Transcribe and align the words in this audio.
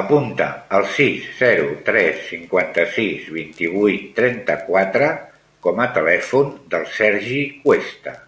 Apunta 0.00 0.44
el 0.76 0.86
sis, 0.92 1.26
zero, 1.40 1.66
tres, 1.88 2.22
cinquanta-sis, 2.28 3.28
vint-i-vuit, 3.40 4.06
trenta-quatre 4.22 5.12
com 5.68 5.84
a 5.86 5.90
telèfon 6.00 6.56
del 6.76 6.88
Sergi 7.02 7.42
Cuesta. 7.68 8.20